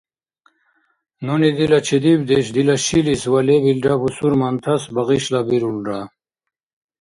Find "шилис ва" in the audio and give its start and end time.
2.85-3.39